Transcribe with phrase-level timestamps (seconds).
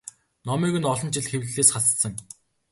[0.47, 2.13] Номыг нь олон жил хэвлэлээс хассан.